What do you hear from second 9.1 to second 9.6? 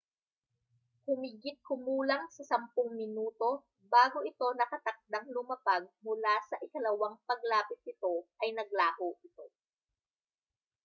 ito